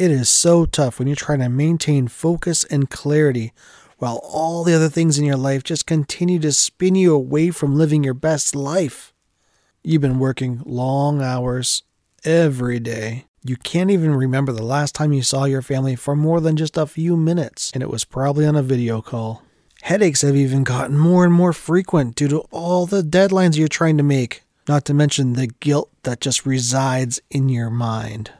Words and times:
It 0.00 0.10
is 0.10 0.30
so 0.30 0.64
tough 0.64 0.98
when 0.98 1.08
you're 1.08 1.14
trying 1.14 1.40
to 1.40 1.50
maintain 1.50 2.08
focus 2.08 2.64
and 2.64 2.88
clarity 2.88 3.52
while 3.98 4.18
all 4.24 4.64
the 4.64 4.72
other 4.72 4.88
things 4.88 5.18
in 5.18 5.26
your 5.26 5.36
life 5.36 5.62
just 5.62 5.84
continue 5.84 6.38
to 6.38 6.52
spin 6.52 6.94
you 6.94 7.14
away 7.14 7.50
from 7.50 7.76
living 7.76 8.02
your 8.02 8.14
best 8.14 8.56
life. 8.56 9.12
You've 9.84 10.00
been 10.00 10.18
working 10.18 10.62
long 10.64 11.20
hours 11.20 11.82
every 12.24 12.80
day. 12.80 13.26
You 13.44 13.58
can't 13.58 13.90
even 13.90 14.14
remember 14.14 14.52
the 14.52 14.62
last 14.62 14.94
time 14.94 15.12
you 15.12 15.22
saw 15.22 15.44
your 15.44 15.60
family 15.60 15.96
for 15.96 16.16
more 16.16 16.40
than 16.40 16.56
just 16.56 16.78
a 16.78 16.86
few 16.86 17.14
minutes, 17.14 17.70
and 17.74 17.82
it 17.82 17.90
was 17.90 18.06
probably 18.06 18.46
on 18.46 18.56
a 18.56 18.62
video 18.62 19.02
call. 19.02 19.42
Headaches 19.82 20.22
have 20.22 20.34
even 20.34 20.64
gotten 20.64 20.96
more 20.96 21.26
and 21.26 21.34
more 21.34 21.52
frequent 21.52 22.14
due 22.14 22.28
to 22.28 22.38
all 22.50 22.86
the 22.86 23.02
deadlines 23.02 23.58
you're 23.58 23.68
trying 23.68 23.98
to 23.98 24.02
make, 24.02 24.44
not 24.66 24.86
to 24.86 24.94
mention 24.94 25.34
the 25.34 25.48
guilt 25.48 25.90
that 26.04 26.22
just 26.22 26.46
resides 26.46 27.20
in 27.30 27.50
your 27.50 27.68
mind 27.68 28.30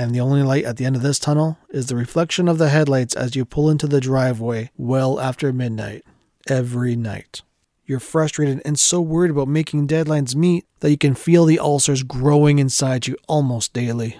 and 0.00 0.14
the 0.14 0.20
only 0.20 0.42
light 0.42 0.64
at 0.64 0.78
the 0.78 0.86
end 0.86 0.96
of 0.96 1.02
this 1.02 1.18
tunnel 1.18 1.58
is 1.68 1.88
the 1.88 1.94
reflection 1.94 2.48
of 2.48 2.56
the 2.56 2.70
headlights 2.70 3.14
as 3.14 3.36
you 3.36 3.44
pull 3.44 3.68
into 3.68 3.86
the 3.86 4.00
driveway 4.00 4.70
well 4.78 5.20
after 5.20 5.52
midnight 5.52 6.02
every 6.48 6.96
night. 6.96 7.42
You're 7.84 8.00
frustrated 8.00 8.62
and 8.64 8.78
so 8.78 9.02
worried 9.02 9.30
about 9.30 9.48
making 9.48 9.88
deadlines 9.88 10.34
meet 10.34 10.64
that 10.78 10.90
you 10.90 10.96
can 10.96 11.14
feel 11.14 11.44
the 11.44 11.58
ulcers 11.58 12.02
growing 12.02 12.58
inside 12.58 13.06
you 13.06 13.18
almost 13.28 13.74
daily. 13.74 14.18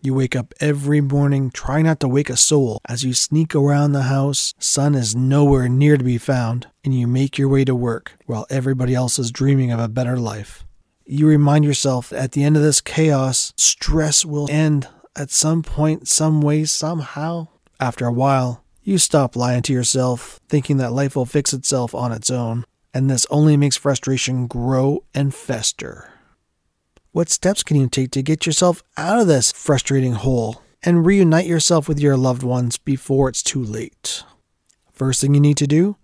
You 0.00 0.14
wake 0.14 0.34
up 0.34 0.54
every 0.58 1.02
morning, 1.02 1.50
try 1.50 1.82
not 1.82 2.00
to 2.00 2.08
wake 2.08 2.30
a 2.30 2.36
soul. 2.36 2.80
As 2.88 3.04
you 3.04 3.12
sneak 3.12 3.54
around 3.54 3.92
the 3.92 4.04
house, 4.04 4.54
sun 4.58 4.94
is 4.94 5.14
nowhere 5.14 5.68
near 5.68 5.98
to 5.98 6.04
be 6.04 6.16
found, 6.16 6.66
and 6.82 6.98
you 6.98 7.06
make 7.06 7.36
your 7.36 7.50
way 7.50 7.66
to 7.66 7.74
work 7.74 8.12
while 8.24 8.46
everybody 8.48 8.94
else 8.94 9.18
is 9.18 9.30
dreaming 9.30 9.70
of 9.70 9.80
a 9.80 9.88
better 9.88 10.16
life. 10.16 10.64
You 11.04 11.26
remind 11.26 11.66
yourself 11.66 12.10
at 12.10 12.32
the 12.32 12.42
end 12.42 12.56
of 12.56 12.62
this 12.62 12.80
chaos, 12.80 13.52
stress 13.58 14.24
will 14.24 14.48
end 14.50 14.88
at 15.20 15.30
some 15.30 15.62
point, 15.62 16.08
some 16.08 16.40
way, 16.40 16.64
somehow. 16.64 17.46
After 17.78 18.06
a 18.06 18.12
while, 18.12 18.64
you 18.82 18.96
stop 18.96 19.36
lying 19.36 19.60
to 19.64 19.72
yourself, 19.72 20.40
thinking 20.48 20.78
that 20.78 20.94
life 20.94 21.14
will 21.14 21.26
fix 21.26 21.52
itself 21.52 21.94
on 21.94 22.10
its 22.10 22.30
own, 22.30 22.64
and 22.94 23.10
this 23.10 23.26
only 23.28 23.54
makes 23.54 23.76
frustration 23.76 24.46
grow 24.46 25.04
and 25.12 25.34
fester. 25.34 26.10
What 27.12 27.28
steps 27.28 27.62
can 27.62 27.76
you 27.76 27.86
take 27.86 28.12
to 28.12 28.22
get 28.22 28.46
yourself 28.46 28.82
out 28.96 29.20
of 29.20 29.26
this 29.26 29.52
frustrating 29.52 30.14
hole 30.14 30.62
and 30.82 31.04
reunite 31.04 31.46
yourself 31.46 31.86
with 31.86 32.00
your 32.00 32.16
loved 32.16 32.42
ones 32.42 32.78
before 32.78 33.28
it's 33.28 33.42
too 33.42 33.62
late? 33.62 34.24
First 34.90 35.20
thing 35.20 35.34
you 35.34 35.40
need 35.40 35.58
to 35.58 35.66
do 35.66 35.98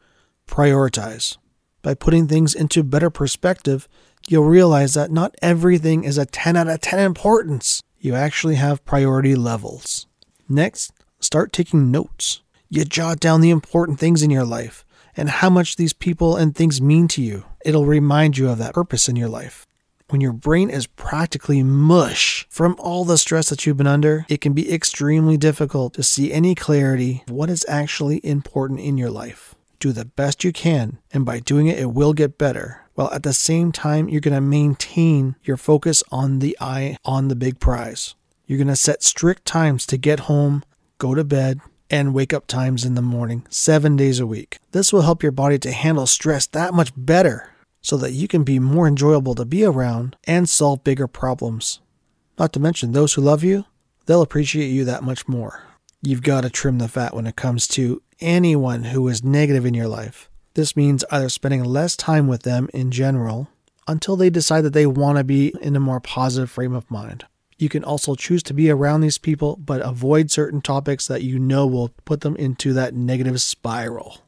prioritize. 0.47 1.39
By 1.81 1.95
putting 1.95 2.29
things 2.29 2.55
into 2.55 2.83
better 2.83 3.09
perspective, 3.09 3.89
you'll 4.29 4.45
realize 4.45 4.93
that 4.93 5.11
not 5.11 5.35
everything 5.41 6.05
is 6.05 6.19
a 6.19 6.27
10 6.27 6.55
out 6.57 6.69
of 6.69 6.83
10 6.83 6.99
importance 6.99 7.83
you 7.99 8.15
actually 8.15 8.57
have 8.57 8.85
priority 8.85 9.35
levels. 9.35 10.07
Next, 10.49 10.93
start 11.21 11.53
taking 11.53 11.91
notes. 11.91 12.43
You 12.69 12.85
jot 12.85 13.21
down 13.21 13.41
the 13.41 13.51
important 13.51 13.99
things 13.99 14.23
in 14.23 14.31
your 14.31 14.45
life 14.45 14.85
and 15.17 15.29
how 15.29 15.51
much 15.51 15.77
these 15.77 15.93
people 15.93 16.37
and 16.37 16.55
things 16.55 16.81
mean 16.81 17.09
to 17.09 17.23
you. 17.23 17.45
It'll 17.65 17.87
remind 17.87 18.39
you 18.39 18.49
of 18.49 18.59
that 18.59 18.75
purpose 18.75 19.09
in 19.09 19.17
your 19.17 19.29
life. 19.29 19.67
When 20.09 20.21
your 20.21 20.33
brain 20.33 20.71
is 20.71 20.87
practically 20.87 21.65
mush 21.65 22.47
from 22.49 22.77
all 22.79 23.05
the 23.05 23.19
stress 23.19 23.49
that 23.49 23.67
you've 23.67 23.77
been 23.77 23.89
under, 23.89 24.25
it 24.29 24.41
can 24.41 24.53
be 24.53 24.73
extremely 24.73 25.37
difficult 25.37 25.95
to 25.95 26.05
see 26.05 26.33
any 26.33 26.55
clarity 26.55 27.25
of 27.27 27.35
what 27.35 27.51
is 27.51 27.67
actually 27.69 28.25
important 28.25 28.79
in 28.79 28.99
your 28.99 29.11
life. 29.11 29.57
Do 29.81 29.91
the 29.91 30.05
best 30.05 30.45
you 30.45 30.53
can, 30.53 30.99
and 31.13 31.25
by 31.25 31.41
doing 31.41 31.67
it, 31.67 31.79
it 31.79 31.91
will 31.91 32.13
get 32.13 32.39
better 32.39 32.86
while 32.97 33.11
at 33.13 33.23
the 33.23 33.35
same 33.35 33.73
time, 33.73 34.09
you're 34.09 34.23
going 34.23 34.35
to 34.35 34.41
maintain 34.41 35.37
your 35.45 35.59
focus 35.59 36.03
on 36.11 36.41
the 36.41 36.57
eye 36.61 36.97
on 37.05 37.29
the 37.29 37.37
big 37.37 37.61
prize. 37.61 38.15
You're 38.47 38.59
going 38.59 38.69
to 38.69 38.77
set 38.77 39.03
strict 39.03 39.45
times 39.45 39.85
to 39.87 39.99
get 39.99 40.21
home, 40.21 40.65
go 40.97 41.15
to 41.15 41.23
bed, 41.23 41.61
and 41.91 42.15
wake 42.15 42.33
up 42.33 42.47
times 42.47 42.85
in 42.85 42.95
the 42.95 43.03
morning, 43.03 43.47
seven 43.51 43.97
days 43.97 44.19
a 44.19 44.27
week. 44.27 44.59
This 44.73 44.93
will 44.93 45.03
help 45.03 45.23
your 45.23 45.31
body 45.31 45.59
to 45.59 45.73
handle 45.73 46.07
stress 46.07 46.47
that 46.49 46.73
much 46.73 46.91
better 46.97 47.51
so 47.83 47.99
that 47.99 48.13
you 48.13 48.27
can 48.27 48.45
be 48.45 48.59
more 48.59 48.89
enjoyable 48.89 49.35
to 49.35 49.45
be 49.45 49.63
around 49.63 50.17
and 50.25 50.49
solve 50.49 50.83
bigger 50.83 51.07
problems. 51.07 51.81
Not 52.39 52.53
to 52.55 52.61
mention, 52.61 52.93
those 52.93 53.15
who 53.15 53.23
love 53.23 53.45
you, 53.45 53.67
they'll 54.07 54.23
appreciate 54.23 54.69
you 54.69 54.85
that 54.87 55.05
much 55.05 55.29
more. 55.29 55.63
You've 56.01 56.23
got 56.23 56.41
to 56.41 56.51
trim 56.51 56.79
the 56.79 56.89
fat 56.89 57.15
when 57.15 57.27
it 57.27 57.37
comes 57.37 57.69
to 57.69 58.03
anyone 58.21 58.85
who 58.85 59.07
is 59.09 59.23
negative 59.23 59.67
in 59.67 59.75
your 59.75 59.89
life. 59.89 60.31
This 60.57 60.75
means 60.75 61.05
either 61.11 61.29
spending 61.29 61.65
less 61.65 61.97
time 61.97 62.29
with 62.29 62.43
them 62.43 62.71
in 62.73 62.91
general 62.91 63.49
until 63.87 64.17
they 64.17 64.31
decide 64.31 64.63
that 64.63 64.73
they 64.73 64.87
want 64.87 65.19
to 65.19 65.23
be 65.25 65.53
in 65.61 65.77
a 65.77 65.81
more 65.81 66.01
positive 66.01 66.51
frame 66.51 66.73
of 66.73 66.91
mind. 66.91 67.27
You 67.59 67.69
can 67.69 67.85
also 67.85 68.15
choose 68.15 68.43
to 68.45 68.55
be 68.55 68.71
around 68.71 69.03
these 69.03 69.19
people, 69.19 69.57
but 69.57 69.83
avoid 69.83 70.31
certain 70.31 70.63
topics 70.63 71.07
that 71.09 71.23
you 71.23 71.39
know 71.39 71.67
will 71.67 71.91
put 72.07 72.23
them 72.23 72.37
into 72.37 72.73
that 72.73 72.95
negative 72.95 73.43
spiral. 73.43 74.23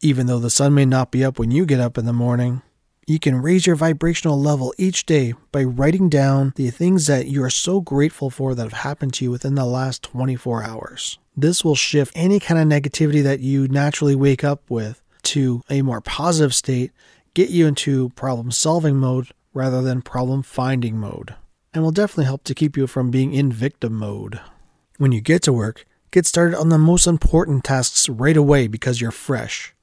Even 0.00 0.26
though 0.26 0.40
the 0.40 0.50
sun 0.50 0.74
may 0.74 0.84
not 0.84 1.12
be 1.12 1.24
up 1.24 1.38
when 1.38 1.52
you 1.52 1.64
get 1.66 1.78
up 1.78 1.96
in 1.96 2.04
the 2.04 2.12
morning, 2.12 2.62
you 3.06 3.20
can 3.20 3.40
raise 3.40 3.64
your 3.64 3.76
vibrational 3.76 4.40
level 4.40 4.74
each 4.76 5.06
day 5.06 5.34
by 5.52 5.62
writing 5.62 6.08
down 6.08 6.52
the 6.56 6.70
things 6.70 7.06
that 7.06 7.28
you 7.28 7.44
are 7.44 7.50
so 7.50 7.80
grateful 7.80 8.28
for 8.28 8.56
that 8.56 8.64
have 8.64 8.80
happened 8.80 9.14
to 9.14 9.24
you 9.24 9.30
within 9.30 9.54
the 9.54 9.64
last 9.64 10.02
24 10.02 10.64
hours. 10.64 11.16
This 11.36 11.64
will 11.64 11.76
shift 11.76 12.12
any 12.16 12.40
kind 12.40 12.60
of 12.60 12.66
negativity 12.66 13.22
that 13.22 13.38
you 13.38 13.68
naturally 13.68 14.16
wake 14.16 14.42
up 14.42 14.68
with 14.68 15.00
to 15.24 15.62
a 15.68 15.82
more 15.82 16.00
positive 16.00 16.54
state, 16.54 16.92
get 17.34 17.50
you 17.50 17.66
into 17.66 18.10
problem 18.10 18.50
solving 18.50 18.96
mode 18.96 19.28
rather 19.52 19.82
than 19.82 20.02
problem 20.02 20.42
finding 20.42 20.96
mode, 20.98 21.34
and 21.72 21.82
will 21.82 21.90
definitely 21.90 22.24
help 22.24 22.44
to 22.44 22.54
keep 22.54 22.76
you 22.76 22.86
from 22.86 23.10
being 23.10 23.32
in 23.32 23.52
victim 23.52 23.94
mode. 23.94 24.40
When 24.98 25.12
you 25.12 25.20
get 25.20 25.42
to 25.42 25.52
work, 25.52 25.86
get 26.10 26.26
started 26.26 26.58
on 26.58 26.68
the 26.68 26.78
most 26.78 27.06
important 27.06 27.64
tasks 27.64 28.08
right 28.08 28.36
away 28.36 28.68
because 28.68 29.00
you're 29.00 29.10
fresh. 29.10 29.74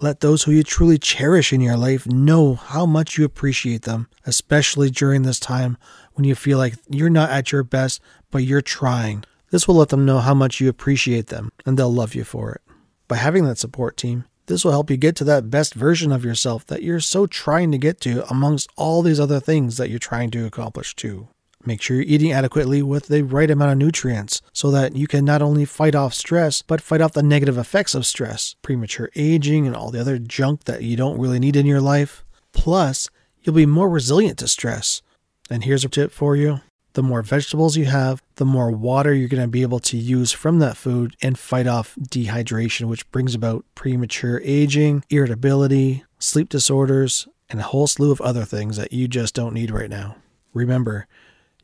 Let 0.00 0.20
those 0.20 0.44
who 0.44 0.52
you 0.52 0.62
truly 0.62 0.98
cherish 0.98 1.52
in 1.52 1.60
your 1.60 1.76
life 1.76 2.06
know 2.06 2.54
how 2.54 2.86
much 2.86 3.18
you 3.18 3.24
appreciate 3.24 3.82
them, 3.82 4.08
especially 4.24 4.90
during 4.90 5.22
this 5.22 5.40
time 5.40 5.76
when 6.14 6.24
you 6.24 6.34
feel 6.34 6.56
like 6.56 6.74
you're 6.88 7.10
not 7.10 7.30
at 7.30 7.50
your 7.50 7.64
best, 7.64 8.00
but 8.30 8.44
you're 8.44 8.60
trying. 8.60 9.24
This 9.50 9.66
will 9.66 9.74
let 9.74 9.88
them 9.88 10.04
know 10.04 10.18
how 10.18 10.34
much 10.34 10.60
you 10.60 10.68
appreciate 10.68 11.28
them, 11.28 11.50
and 11.66 11.76
they'll 11.76 11.92
love 11.92 12.14
you 12.14 12.22
for 12.22 12.52
it. 12.52 12.60
By 13.08 13.16
having 13.16 13.44
that 13.46 13.58
support 13.58 13.96
team, 13.96 14.26
this 14.48 14.64
will 14.64 14.72
help 14.72 14.90
you 14.90 14.96
get 14.96 15.14
to 15.16 15.24
that 15.24 15.50
best 15.50 15.74
version 15.74 16.10
of 16.10 16.24
yourself 16.24 16.66
that 16.66 16.82
you're 16.82 17.00
so 17.00 17.26
trying 17.26 17.70
to 17.70 17.78
get 17.78 18.00
to 18.00 18.28
amongst 18.30 18.70
all 18.76 19.02
these 19.02 19.20
other 19.20 19.40
things 19.40 19.76
that 19.76 19.90
you're 19.90 19.98
trying 19.98 20.30
to 20.32 20.46
accomplish 20.46 20.96
too. 20.96 21.28
Make 21.64 21.82
sure 21.82 21.96
you're 21.96 22.04
eating 22.04 22.32
adequately 22.32 22.82
with 22.82 23.08
the 23.08 23.22
right 23.22 23.50
amount 23.50 23.72
of 23.72 23.78
nutrients 23.78 24.40
so 24.52 24.70
that 24.70 24.96
you 24.96 25.06
can 25.06 25.24
not 25.24 25.42
only 25.42 25.64
fight 25.64 25.94
off 25.94 26.14
stress, 26.14 26.62
but 26.62 26.80
fight 26.80 27.00
off 27.00 27.12
the 27.12 27.22
negative 27.22 27.58
effects 27.58 27.94
of 27.94 28.06
stress, 28.06 28.56
premature 28.62 29.10
aging, 29.16 29.66
and 29.66 29.76
all 29.76 29.90
the 29.90 30.00
other 30.00 30.18
junk 30.18 30.64
that 30.64 30.82
you 30.82 30.96
don't 30.96 31.18
really 31.18 31.38
need 31.38 31.56
in 31.56 31.66
your 31.66 31.80
life. 31.80 32.24
Plus, 32.52 33.10
you'll 33.42 33.54
be 33.54 33.66
more 33.66 33.90
resilient 33.90 34.38
to 34.38 34.48
stress. 34.48 35.02
And 35.50 35.64
here's 35.64 35.84
a 35.84 35.88
tip 35.88 36.12
for 36.12 36.36
you 36.36 36.60
the 36.98 37.02
more 37.04 37.22
vegetables 37.22 37.76
you 37.76 37.84
have, 37.84 38.20
the 38.34 38.44
more 38.44 38.72
water 38.72 39.14
you're 39.14 39.28
going 39.28 39.40
to 39.40 39.46
be 39.46 39.62
able 39.62 39.78
to 39.78 39.96
use 39.96 40.32
from 40.32 40.58
that 40.58 40.76
food 40.76 41.14
and 41.22 41.38
fight 41.38 41.68
off 41.68 41.94
dehydration, 41.94 42.86
which 42.88 43.08
brings 43.12 43.36
about 43.36 43.64
premature 43.76 44.40
aging, 44.42 45.04
irritability, 45.08 46.02
sleep 46.18 46.48
disorders, 46.48 47.28
and 47.48 47.60
a 47.60 47.62
whole 47.62 47.86
slew 47.86 48.10
of 48.10 48.20
other 48.20 48.44
things 48.44 48.76
that 48.78 48.92
you 48.92 49.06
just 49.06 49.32
don't 49.32 49.54
need 49.54 49.70
right 49.70 49.88
now. 49.88 50.16
Remember, 50.52 51.06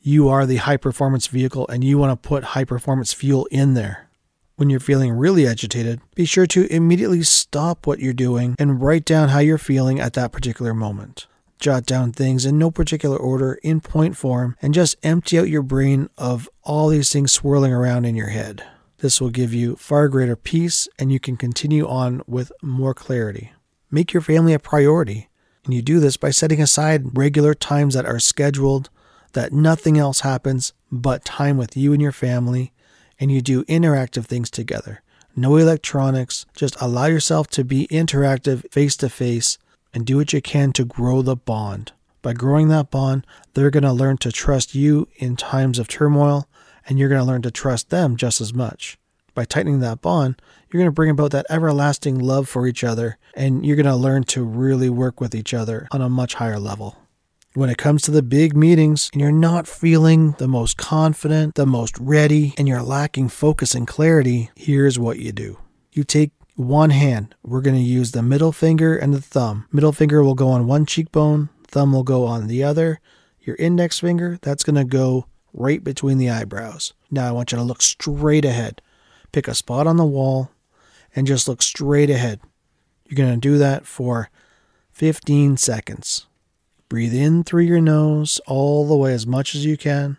you 0.01 0.29
are 0.29 0.47
the 0.47 0.59
high 0.59 0.77
performance 0.77 1.27
vehicle 1.27 1.67
and 1.67 1.83
you 1.83 1.99
want 1.99 2.13
to 2.13 2.29
put 2.29 2.45
high 2.45 2.63
performance 2.63 3.13
fuel 3.13 3.47
in 3.47 3.75
there. 3.75 4.09
When 4.55 4.71
you're 4.71 4.79
feeling 4.79 5.11
really 5.11 5.49
agitated, 5.49 6.01
be 6.15 6.27
sure 6.27 6.47
to 6.47 6.73
immediately 6.73 7.25
stop 7.25 7.89
what 7.89 7.99
you're 7.99 8.13
doing 8.13 8.55
and 8.57 8.81
write 8.81 9.05
down 9.05 9.31
how 9.31 9.41
you're 9.41 9.59
feeling 9.59 9.99
at 9.99 10.13
that 10.13 10.31
particular 10.31 10.75
moment 10.75 11.27
jot 11.65 11.87
down 11.87 12.13
things 12.13 12.45
in 12.45 12.59
no 12.59 12.71
particular 12.71 13.17
order 13.17 13.55
in 13.63 13.81
point 13.81 14.19
form, 14.19 14.55
and 14.61 14.75
just 14.75 14.97
empty 15.03 15.39
out 15.39 15.49
your 15.49 15.63
brain 15.63 16.11
of 16.19 16.47
all 16.63 16.89
these 16.89 17.11
things 17.11 17.33
swirling 17.33 17.73
around 17.73 18.05
in 18.05 18.15
your 18.15 18.29
head. 18.29 18.63
This 18.99 19.19
will 19.19 19.31
give 19.31 19.55
you 19.55 19.75
far 19.77 20.09
greater 20.09 20.37
peace 20.37 20.89
and 20.99 21.11
you 21.11 21.19
can 21.19 21.39
continue 21.39 21.89
on 21.89 22.21
with 22.27 22.53
more 22.63 22.93
clarity. 22.93 23.55
Make 23.91 24.13
your 24.13 24.21
family 24.21 24.53
a 24.53 24.59
priority, 24.59 25.31
and 25.65 25.73
you 25.73 25.81
do 25.81 26.01
this 26.01 26.19
by 26.19 26.29
setting 26.29 26.61
aside 26.61 27.17
regular 27.17 27.55
times 27.55 27.95
that 27.95 28.05
are 28.05 28.19
scheduled, 28.19 28.91
that 29.33 29.55
nothing 29.55 29.97
else 29.97 30.21
happens 30.21 30.75
but 30.93 31.25
time 31.25 31.57
with 31.57 31.79
you 31.79 31.95
and 31.95 32.03
your 32.03 32.13
family, 32.13 32.75
and 33.19 33.33
you 33.33 33.41
do 33.41 33.65
interactive 33.65 34.27
things 34.27 34.51
together. 34.51 35.03
No 35.35 35.57
electronics, 35.57 36.45
just 36.55 36.77
allow 36.79 37.07
yourself 37.07 37.49
to 37.53 37.65
be 37.65 37.89
interactive 37.91 38.71
face 38.71 38.99
to 38.99 39.09
face 39.09 39.57
and 39.95 40.05
do 40.05 40.19
what 40.19 40.33
you 40.33 40.43
can 40.43 40.73
to 40.73 40.85
grow 40.85 41.23
the 41.23 41.37
bond. 41.37 41.93
By 42.21 42.33
growing 42.33 42.69
that 42.69 42.91
bond, 42.91 43.27
they're 43.55 43.71
going 43.71 43.85
to 43.85 43.93
learn 43.93 44.19
to 44.19 44.33
trust 44.33 44.75
you 44.75 45.09
in 45.17 45.37
times 45.37 45.79
of 45.79 45.89
turmoil, 45.89 46.49
and 46.87 46.99
you're 46.99 47.09
going 47.09 47.21
to 47.21 47.27
learn 47.27 47.43
to 47.43 47.51
trust 47.51 47.91
them 47.91 48.17
just 48.17 48.41
as 48.41 48.53
much. 48.53 48.99
By 49.35 49.45
tightening 49.45 49.81
that 49.81 50.01
bond, 50.01 50.41
you're 50.71 50.81
going 50.81 50.89
to 50.89 50.93
bring 50.93 51.11
about 51.11 51.31
that 51.33 51.47
everlasting 51.49 52.19
love 52.19 52.49
for 52.49 52.67
each 52.67 52.83
other, 52.83 53.19
and 53.35 53.65
you're 53.65 53.77
going 53.77 53.87
to 53.87 53.97
learn 53.97 54.25
to 54.25 54.45
really 54.45 54.91
work 54.91 55.21
with 55.21 55.35
each 55.35 55.53
other 55.55 55.89
on 55.91 56.01
a 56.01 56.09
much 56.09 56.35
higher 56.35 56.59
level. 56.59 56.97
When 57.55 57.71
it 57.71 57.79
comes 57.79 58.03
to 58.03 58.11
the 58.11 58.23
big 58.23 58.57
meetings 58.57 59.11
and 59.13 59.21
you're 59.21 59.31
not 59.31 59.69
feeling 59.69 60.33
the 60.39 60.49
most 60.49 60.77
confident, 60.77 61.55
the 61.55 61.67
most 61.67 61.97
ready, 61.99 62.53
and 62.59 62.67
you're 62.67 62.83
lacking 62.83 63.29
focus 63.29 63.75
and 63.75 63.87
clarity, 63.87 64.51
here's 64.57 64.99
what 64.99 65.21
you 65.21 65.31
do. 65.31 65.59
You 65.93 66.03
take 66.03 66.33
one 66.57 66.91
hand. 66.91 67.35
We're 67.43 67.61
going 67.61 67.77
to 67.77 67.83
use 67.83 68.13
the 68.13 68.23
middle 68.23 68.53
finger 68.53 68.97
and 68.97 69.13
the 69.13 69.21
thumb. 69.21 69.67
Middle 69.73 69.93
finger 69.93 70.23
will 70.23 70.35
go 70.35 70.49
on 70.49 70.67
one 70.67 70.87
cheekbone, 70.87 71.49
thumb 71.67 71.93
will 71.93 72.05
go 72.05 72.25
on 72.25 72.47
the 72.47 72.63
other. 72.63 73.01
Your 73.41 73.57
index 73.57 74.01
finger, 74.01 74.39
that's 74.41 74.63
going 74.63 74.77
to 74.77 74.85
go 74.85 75.27
right 75.53 75.83
between 75.83 76.19
the 76.19 76.31
eyebrows. 76.31 76.93
Now 77.11 77.29
I 77.29 77.33
want 77.33 77.53
you 77.53 77.59
to 77.59 77.65
look 77.65 77.83
straight 77.83 78.45
ahead. 78.45 78.81
Pick 79.33 79.49
a 79.49 79.55
spot 79.55 79.87
on 79.87 79.97
the 79.97 80.05
wall 80.05 80.51
and 81.15 81.27
just 81.27 81.49
look 81.49 81.63
straight 81.63 82.11
ahead. 82.11 82.41
You're 83.07 83.17
going 83.17 83.35
to 83.35 83.49
do 83.49 83.59
that 83.59 83.87
for 83.87 84.31
15 84.93 85.57
seconds. 85.57 86.27
Breathe 86.89 87.15
in 87.15 87.45
through 87.45 87.65
your 87.65 87.81
nose 87.81 88.41
all 88.47 88.87
the 88.87 88.97
way 88.97 89.13
as 89.13 89.27
much 89.27 89.55
as 89.55 89.65
you 89.65 89.77
can, 89.77 90.17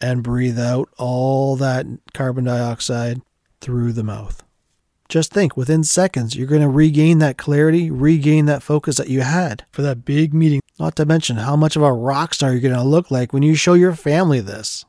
and 0.00 0.22
breathe 0.22 0.58
out 0.58 0.88
all 0.98 1.56
that 1.56 1.86
carbon 2.12 2.44
dioxide 2.44 3.22
through 3.60 3.92
the 3.92 4.04
mouth. 4.04 4.42
Just 5.12 5.30
think 5.30 5.58
within 5.58 5.84
seconds, 5.84 6.34
you're 6.34 6.46
going 6.46 6.62
to 6.62 6.70
regain 6.70 7.18
that 7.18 7.36
clarity, 7.36 7.90
regain 7.90 8.46
that 8.46 8.62
focus 8.62 8.96
that 8.96 9.10
you 9.10 9.20
had 9.20 9.66
for 9.70 9.82
that 9.82 10.06
big 10.06 10.32
meeting. 10.32 10.62
Not 10.80 10.96
to 10.96 11.04
mention 11.04 11.36
how 11.36 11.54
much 11.54 11.76
of 11.76 11.82
a 11.82 11.92
rock 11.92 12.32
star 12.32 12.52
you're 12.52 12.62
going 12.62 12.72
to 12.72 12.82
look 12.82 13.10
like 13.10 13.30
when 13.30 13.42
you 13.42 13.54
show 13.54 13.74
your 13.74 13.94
family 13.94 14.40
this. 14.40 14.86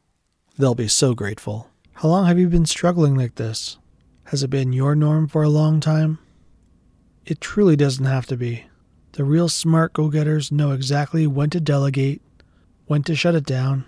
They'll 0.58 0.76
be 0.76 0.88
so 0.88 1.14
grateful. 1.14 1.70
How 1.96 2.08
long 2.08 2.26
have 2.26 2.40
you 2.40 2.48
been 2.48 2.66
struggling 2.66 3.16
like 3.16 3.36
this? 3.36 3.78
Has 4.28 4.44
it 4.44 4.50
been 4.50 4.72
your 4.72 4.96
norm 4.96 5.28
for 5.28 5.44
a 5.44 5.50
long 5.50 5.82
time? 5.82 6.20
It 7.26 7.42
truly 7.42 7.76
doesn't 7.76 8.06
have 8.06 8.26
to 8.28 8.38
be. 8.38 8.68
The 9.12 9.26
real 9.26 9.50
smart 9.50 9.92
go 9.92 10.08
getters 10.08 10.54
know 10.54 10.72
exactly 10.72 11.28
when 11.28 11.50
to 11.50 11.60
delegate, 11.60 12.22
when 12.86 13.04
to 13.04 13.14
shut 13.14 13.36
it 13.36 13.46
down, 13.46 13.84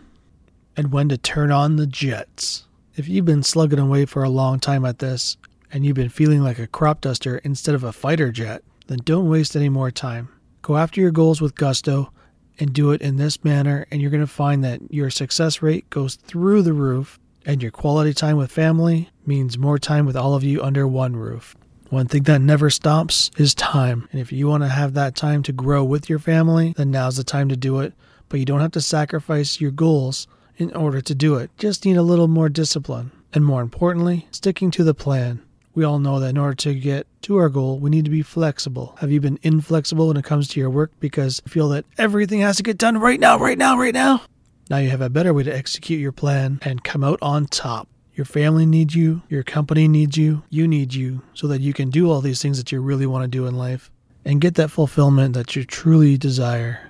and 0.75 0.91
when 0.91 1.07
to 1.07 1.17
turn 1.17 1.49
on 1.53 1.77
the 1.77 1.87
jets. 1.87 2.67
If 2.97 3.07
you've 3.07 3.23
been 3.23 3.43
slugging 3.43 3.79
away 3.79 4.03
for 4.03 4.21
a 4.21 4.29
long 4.29 4.59
time 4.59 4.83
at 4.83 4.99
this, 4.99 5.37
and 5.71 5.85
you've 5.85 5.95
been 5.95 6.09
feeling 6.09 6.41
like 6.41 6.59
a 6.59 6.67
crop 6.67 7.01
duster 7.01 7.37
instead 7.39 7.75
of 7.75 7.83
a 7.83 7.93
fighter 7.93 8.31
jet, 8.31 8.63
then 8.87 8.99
don't 9.03 9.29
waste 9.29 9.55
any 9.55 9.69
more 9.69 9.91
time. 9.91 10.29
Go 10.61 10.77
after 10.77 11.01
your 11.01 11.11
goals 11.11 11.41
with 11.41 11.55
gusto 11.55 12.11
and 12.59 12.73
do 12.73 12.91
it 12.91 13.01
in 13.01 13.17
this 13.17 13.43
manner, 13.43 13.85
and 13.91 14.01
you're 14.01 14.11
going 14.11 14.21
to 14.21 14.27
find 14.27 14.63
that 14.63 14.81
your 14.91 15.09
success 15.09 15.61
rate 15.61 15.89
goes 15.89 16.15
through 16.15 16.61
the 16.61 16.73
roof, 16.73 17.19
and 17.45 17.61
your 17.61 17.71
quality 17.71 18.13
time 18.13 18.37
with 18.37 18.51
family 18.51 19.09
means 19.25 19.57
more 19.57 19.77
time 19.77 20.05
with 20.05 20.15
all 20.15 20.33
of 20.33 20.43
you 20.43 20.63
under 20.63 20.87
one 20.87 21.15
roof. 21.15 21.55
One 21.89 22.07
thing 22.07 22.23
that 22.23 22.41
never 22.41 22.69
stops 22.69 23.29
is 23.37 23.53
time. 23.53 24.09
And 24.11 24.19
if 24.19 24.31
you 24.31 24.47
want 24.47 24.63
to 24.63 24.69
have 24.69 24.95
that 24.95 25.15
time 25.15 25.43
to 25.43 25.53
grow 25.53 25.83
with 25.83 26.09
your 26.09 26.17
family, 26.17 26.73
then 26.75 26.89
now's 26.89 27.17
the 27.17 27.23
time 27.23 27.47
to 27.49 27.55
do 27.55 27.79
it. 27.79 27.93
But 28.27 28.39
you 28.39 28.45
don't 28.45 28.61
have 28.61 28.71
to 28.71 28.81
sacrifice 28.81 29.61
your 29.61 29.71
goals 29.71 30.27
in 30.57 30.73
order 30.73 31.01
to 31.01 31.13
do 31.13 31.35
it. 31.35 31.51
Just 31.57 31.85
need 31.85 31.97
a 31.97 32.01
little 32.01 32.27
more 32.27 32.49
discipline. 32.49 33.11
And 33.33 33.45
more 33.45 33.61
importantly, 33.61 34.27
sticking 34.31 34.71
to 34.71 34.83
the 34.83 34.95
plan. 34.95 35.43
We 35.75 35.83
all 35.83 35.99
know 35.99 36.21
that 36.21 36.29
in 36.29 36.37
order 36.37 36.55
to 36.55 36.73
get 36.73 37.05
to 37.23 37.35
our 37.35 37.49
goal, 37.49 37.79
we 37.79 37.89
need 37.89 38.05
to 38.05 38.11
be 38.11 38.21
flexible. 38.21 38.95
Have 38.99 39.11
you 39.11 39.19
been 39.19 39.39
inflexible 39.43 40.07
when 40.07 40.15
it 40.15 40.23
comes 40.23 40.47
to 40.47 40.59
your 40.59 40.69
work 40.69 40.91
because 41.01 41.41
you 41.45 41.51
feel 41.51 41.69
that 41.69 41.85
everything 41.97 42.39
has 42.39 42.55
to 42.57 42.63
get 42.63 42.77
done 42.77 42.97
right 42.97 43.19
now, 43.19 43.37
right 43.37 43.57
now, 43.57 43.77
right 43.77 43.93
now? 43.93 44.21
Now 44.69 44.77
you 44.77 44.89
have 44.89 45.01
a 45.01 45.09
better 45.09 45.33
way 45.33 45.43
to 45.43 45.55
execute 45.55 45.99
your 45.99 46.13
plan 46.13 46.59
and 46.61 46.83
come 46.83 47.03
out 47.03 47.19
on 47.21 47.45
top. 47.45 47.89
Your 48.13 48.25
family 48.25 48.65
needs 48.65 48.95
you, 48.95 49.23
your 49.27 49.43
company 49.43 49.89
needs 49.89 50.17
you, 50.17 50.43
you 50.49 50.65
need 50.65 50.93
you, 50.93 51.21
so 51.33 51.47
that 51.47 51.59
you 51.59 51.73
can 51.73 51.89
do 51.89 52.09
all 52.09 52.21
these 52.21 52.41
things 52.41 52.57
that 52.57 52.71
you 52.71 52.79
really 52.79 53.05
want 53.05 53.23
to 53.23 53.27
do 53.27 53.45
in 53.45 53.57
life 53.57 53.91
and 54.23 54.39
get 54.39 54.55
that 54.55 54.71
fulfillment 54.71 55.33
that 55.33 55.55
you 55.55 55.65
truly 55.65 56.17
desire. 56.17 56.89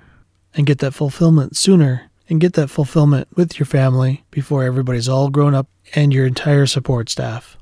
And 0.54 0.66
get 0.66 0.78
that 0.80 0.94
fulfillment 0.94 1.58
sooner 1.58 2.10
and 2.30 2.40
get 2.40 2.54
that 2.54 2.70
fulfillment 2.70 3.28
with 3.36 3.60
your 3.60 3.66
family 3.66 4.24
before 4.32 4.64
everybody's 4.64 5.10
all 5.10 5.30
grown 5.30 5.54
up 5.54 5.68
and 5.96 6.14
your 6.14 6.26
entire 6.26 6.66
support 6.66 7.10
staff. 7.10 7.58